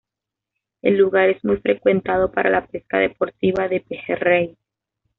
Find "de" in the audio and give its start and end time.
3.67-3.81